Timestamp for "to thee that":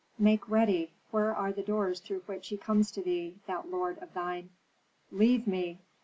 2.93-3.69